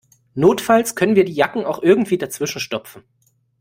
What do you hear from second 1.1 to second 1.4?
wir die